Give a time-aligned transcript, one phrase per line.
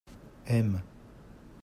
[0.47, 0.81] aimes.